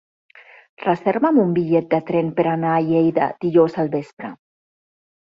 [0.83, 4.33] Reserva'm un bitllet de tren per anar a Lleida dijous al vespre.